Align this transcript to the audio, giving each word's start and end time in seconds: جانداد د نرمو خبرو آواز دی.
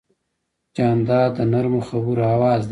جانداد 0.75 1.31
د 1.37 1.39
نرمو 1.51 1.79
خبرو 1.89 2.23
آواز 2.35 2.61
دی. 2.67 2.69